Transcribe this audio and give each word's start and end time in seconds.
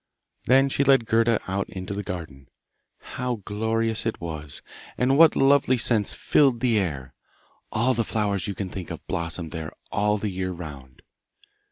Then 0.47 0.67
she 0.67 0.83
led 0.83 1.05
Gerda 1.05 1.39
out 1.47 1.69
into 1.69 1.93
the 1.93 2.01
garden. 2.01 2.47
How 3.01 3.35
glorious 3.45 4.03
it 4.03 4.19
was, 4.19 4.63
and 4.97 5.15
what 5.15 5.35
lovely 5.35 5.77
scents 5.77 6.15
filled 6.15 6.59
the 6.59 6.79
air! 6.79 7.13
All 7.71 7.93
the 7.93 8.03
flowers 8.03 8.47
you 8.47 8.55
can 8.55 8.69
think 8.69 8.89
of 8.89 9.05
blossomed 9.05 9.51
there 9.51 9.71
all 9.91 10.17
the 10.17 10.31
year 10.31 10.53
round. 10.53 11.03